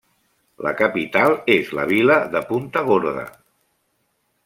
[0.67, 3.31] La capital és la vila de Punta Gorda.